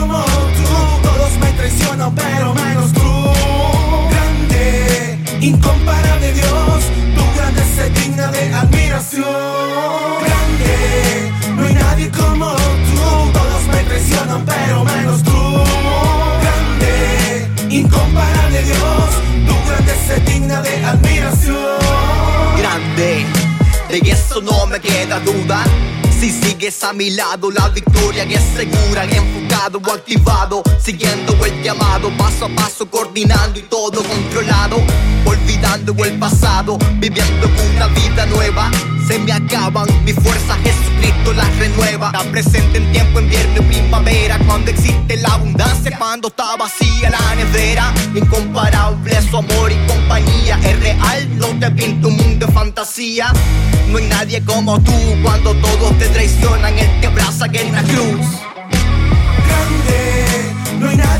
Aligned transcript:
como 0.00 0.24
tú. 0.24 0.68
Todos 1.02 1.32
me 1.40 1.52
traicionan, 1.52 2.14
pero 2.14 2.54
menos 2.54 2.92
tú. 2.92 3.10
Grande, 4.10 5.18
incomparable 5.40 6.32
Dios. 6.32 6.80
Tu 7.16 7.24
grande 7.36 7.62
se 7.74 7.90
digna 8.00 8.26
de 8.28 8.54
admiración. 8.54 9.24
Grande, 10.26 11.32
no 11.56 11.66
hay 11.66 11.74
nadie 11.74 12.10
como 12.10 12.46
tú. 12.88 13.32
Todos 13.32 13.62
me 13.72 13.82
traicionan, 13.84 14.44
pero 14.44 14.84
menos 14.84 15.22
tú. 15.22 15.40
Grande, 16.42 17.48
incomparable 17.70 18.62
Dios. 18.62 19.08
Tu 19.48 19.54
grande 19.68 19.94
se 20.06 20.20
digna 20.30 20.62
de 20.62 20.84
admiración. 20.84 21.78
grande. 22.58 23.26
De 23.88 24.10
eso 24.10 24.40
no 24.42 24.66
me 24.66 24.78
queda 24.80 25.20
duda. 25.20 25.64
Si 26.18 26.30
sigues 26.30 26.82
a 26.82 26.94
mi 26.94 27.10
lado, 27.10 27.50
la 27.50 27.68
victoria 27.68 28.24
es 28.24 28.42
segura. 28.56 29.04
Enfocado 29.04 29.80
o 29.86 29.92
activado, 29.92 30.62
siguiendo 30.82 31.32
el 31.44 31.62
llamado, 31.62 32.10
paso 32.16 32.46
a 32.46 32.48
paso, 32.48 32.90
coordinando 32.90 33.58
y 33.58 33.62
todo 33.62 34.02
controlado. 34.02 34.78
Olvidando 35.26 35.92
el 36.04 36.18
pasado, 36.18 36.78
viviendo 36.98 37.48
una 37.74 37.88
vida 37.88 38.24
nueva. 38.26 38.70
Se 39.06 39.18
me 39.18 39.32
acaban 39.32 39.86
mis 40.04 40.14
fuerzas, 40.14 40.58
Jesucristo 40.64 41.34
las 41.34 41.54
renueva. 41.58 42.06
Está 42.06 42.24
presente 42.30 42.78
en 42.78 42.92
tiempo, 42.92 43.20
invierno 43.20 43.62
primavera. 43.62 44.38
Cuando 44.46 44.70
existe 44.70 45.16
la 45.18 45.34
abundancia, 45.34 45.98
cuando 45.98 46.28
está 46.28 46.56
vacía 46.56 47.10
la 47.10 47.34
nevera. 47.34 47.92
Incomparable 48.14 49.22
su 49.22 49.36
amor 49.36 49.70
y 49.70 49.86
compañía. 49.86 50.58
Es 50.64 50.80
real, 50.80 51.38
no 51.38 51.48
te 51.58 51.70
pinto 51.72 52.08
de 52.08 52.25
No 53.88 53.98
hay 53.98 54.06
nadie 54.06 54.40
como 54.44 54.80
tú 54.80 54.92
cuando 55.20 55.52
todos 55.56 55.98
te 55.98 56.08
traicionan. 56.08 56.78
Él 56.78 56.88
te 57.00 57.08
abraza 57.08 57.46
en 57.46 57.72
la 57.72 57.82
cruz. 57.82 58.26
grande, 59.48 60.78
no 60.78 60.88
hay 60.90 60.96
nadie 60.96 61.15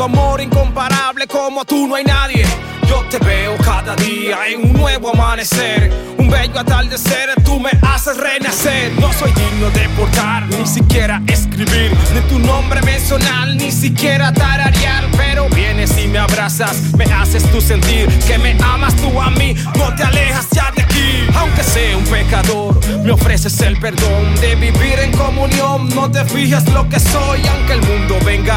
tu 0.00 0.04
amor 0.04 0.40
incomparable 0.40 1.26
como 1.26 1.62
tú 1.66 1.86
no 1.86 1.94
hay 1.94 2.04
nadie. 2.04 2.42
Yo 2.88 3.04
te 3.10 3.18
veo 3.18 3.54
cada 3.58 3.94
día 3.96 4.38
en 4.48 4.64
un 4.64 4.72
nuevo 4.72 5.10
amanecer, 5.10 5.92
un 6.16 6.30
bello 6.30 6.58
atardecer, 6.58 7.34
tú 7.44 7.60
me 7.60 7.68
haces 7.82 8.16
renacer. 8.16 8.92
No 8.98 9.12
soy 9.12 9.30
digno 9.32 9.68
de 9.68 9.86
portar, 9.90 10.46
ni 10.46 10.66
siquiera 10.66 11.20
escribir, 11.26 11.92
ni 12.14 12.20
tu 12.30 12.38
nombre 12.38 12.80
mencionar, 12.80 13.48
ni 13.48 13.70
siquiera 13.70 14.32
tararear. 14.32 15.04
Pero 15.18 15.50
vienes 15.50 15.94
y 15.98 16.08
me 16.08 16.18
abrazas, 16.18 16.94
me 16.96 17.04
haces 17.04 17.42
tú 17.52 17.60
sentir 17.60 18.08
que 18.26 18.38
me 18.38 18.56
amas 18.64 18.96
tú 18.96 19.20
a 19.20 19.28
mí, 19.28 19.54
no 19.76 19.94
te 19.96 20.02
alejas 20.02 20.48
ya 20.50 20.72
de 20.74 20.82
aquí. 20.82 21.26
Aunque 21.36 21.62
sea 21.62 21.94
un 21.98 22.04
pecador, 22.04 22.80
me 23.04 23.10
ofreces 23.10 23.60
el 23.60 23.78
perdón 23.78 24.34
de 24.40 24.54
vivir 24.54 24.98
en 24.98 25.12
comunión. 25.12 25.90
No 25.94 26.10
te 26.10 26.24
fijas 26.24 26.66
lo 26.70 26.88
que 26.88 26.98
soy, 26.98 27.46
aunque 27.46 27.74
el 27.74 27.82
mundo 27.82 28.16
venga 28.24 28.56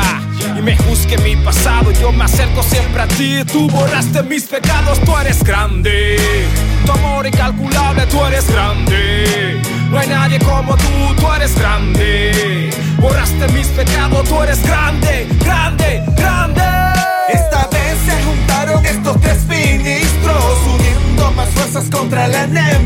y 0.58 0.62
me 0.62 0.78
juzgue 0.78 1.18
mi 1.19 1.36
pasado. 1.36 1.91
Yo 1.91 2.12
me 2.12 2.25
acerco 2.25 2.64
siempre 2.64 3.02
a 3.02 3.08
ti, 3.08 3.44
tú 3.52 3.69
borraste 3.69 4.24
mis 4.24 4.44
pecados, 4.44 5.00
tú 5.02 5.18
eres 5.18 5.44
grande. 5.44 6.18
Tu 6.86 6.91
amor 6.91 7.25
incalculable, 7.25 8.06
tú 8.08 8.24
eres 8.25 8.50
grande. 8.50 9.62
No 9.90 9.97
hay 10.00 10.08
nadie 10.08 10.40
como 10.40 10.75
tú, 10.75 11.16
tú 11.19 11.31
eres 11.34 11.56
grande. 11.58 12.69
Borraste 13.00 13.47
mis 13.53 13.68
pecados, 13.68 14.28
tú 14.28 14.42
eres 14.42 14.63
grande, 14.63 15.28
grande, 15.44 16.03
grande. 16.16 16.62
Esta 17.34 17.68
vez 17.68 17.97
se 18.06 18.24
juntaron 18.24 18.86
estos 18.86 19.19
tres 19.22 19.46
ministros, 19.47 20.58
uniendo 20.74 21.31
más 21.31 21.50
fuerzas 21.50 21.90
contra 21.90 22.25
el 22.25 22.36
enemigo, 22.36 22.82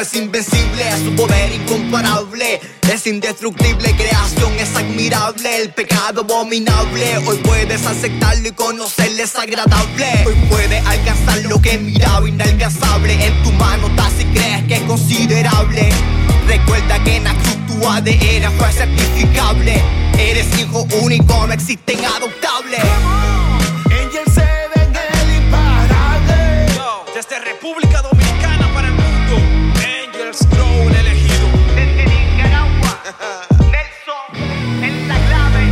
es 0.00 0.14
invencible, 0.14 0.84
su 1.04 1.14
poder 1.14 1.52
incomparable, 1.52 2.60
es 2.90 3.06
indestructible, 3.06 3.94
creación 3.94 4.52
es 4.58 4.74
admirable, 4.74 5.62
el 5.62 5.70
pecado 5.70 6.22
abominable, 6.22 7.18
hoy 7.26 7.36
puedes 7.38 7.84
aceptarlo 7.84 8.48
y 8.48 8.52
conocerle 8.52 9.24
es 9.24 9.36
agradable, 9.36 10.24
hoy 10.26 10.34
puedes 10.48 10.86
alcanzar 10.86 11.38
lo 11.42 11.60
que 11.60 11.76
miraba 11.78 12.26
inalcanzable, 12.26 13.26
en 13.26 13.42
tu 13.42 13.52
mano 13.52 13.88
está 13.88 14.08
si 14.16 14.24
crees 14.26 14.64
que 14.64 14.74
es 14.76 14.82
considerable, 14.82 15.90
recuerda 16.46 17.02
que 17.04 17.16
en 17.16 17.24
la 17.24 17.34
cruz 17.34 17.66
tu 17.66 17.86
ADN 17.86 18.50
fue 18.58 18.72
certificable, 18.72 19.82
eres 20.18 20.46
hijo 20.58 20.86
único, 21.02 21.46
no 21.46 21.52
existen 21.52 22.02
adoptables. 22.04 22.80
Angel. 23.90 24.24
Yo, 26.74 27.04
desde 27.14 27.38
República 27.40 28.00
Dominicana 28.00 28.72
para 28.72 28.88
el 28.88 28.94
mundo, 28.94 29.61
Grow 30.32 30.88
el 30.88 30.96
elegido. 30.96 31.46
Desde 31.74 32.06
Nicaragua, 32.06 33.02
Nelson, 33.70 34.82
en 34.82 35.06
la 35.06 35.16
clave, 35.26 35.62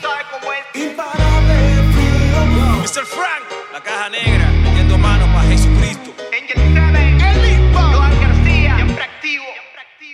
sabe 0.00 0.22
cómo 0.30 0.52
es. 0.52 0.80
Imparable, 0.80 1.82
freedom. 1.92 2.82
Mr. 2.82 3.04
Frank, 3.04 3.44
la 3.72 3.80
caja 3.82 4.08
negra, 4.08 4.48
metiendo 4.62 4.96
mano 4.96 5.26
para 5.34 5.48
Jesucristo. 5.48 6.14
Angel 6.32 7.18
7, 7.18 7.72
Joan 7.74 8.20
García, 8.20 8.76
siempre 8.76 9.02
activo. 9.02 9.44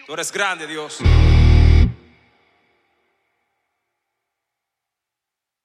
Tú 0.06 0.14
eres 0.14 0.32
grande, 0.32 0.66
Dios. 0.66 0.98